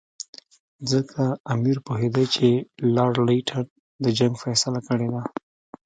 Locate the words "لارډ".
2.95-3.15